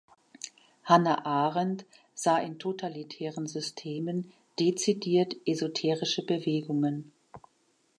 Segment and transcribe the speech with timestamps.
[0.89, 7.11] Hannah Arendt sah in totalitären Systemen dezidiert esoterische Bewegungen.